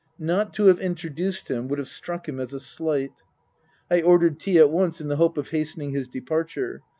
Not 0.17 0.51
to 0.53 0.65
have 0.65 0.79
introduced 0.79 1.47
him 1.51 1.67
would 1.67 1.77
have 1.77 1.87
struck 1.87 2.27
him 2.27 2.39
as 2.39 2.53
a 2.53 2.59
slight. 2.59 3.11
I 3.91 4.01
ordered 4.01 4.39
tea 4.39 4.57
at 4.57 4.71
once 4.71 4.99
in 4.99 5.09
the 5.09 5.17
hope 5.17 5.37
of 5.37 5.49
hastening 5.49 5.91
his 5.91 6.07
departure. 6.07 6.81